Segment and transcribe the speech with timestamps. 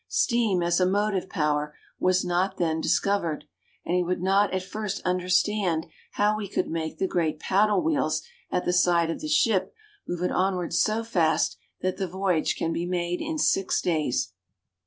[0.07, 3.45] Steam as a motive power was not then discovered,
[3.85, 8.23] and he would not at first understand how we could make the great paddle wheels
[8.49, 9.75] at the side of the ship
[10.07, 14.33] move it onward so fast that the voyage can be made in six days.